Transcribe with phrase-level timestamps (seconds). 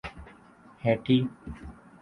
[0.83, 1.17] Haiti